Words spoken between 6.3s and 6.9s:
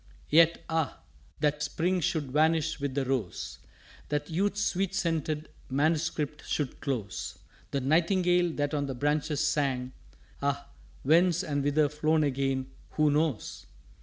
should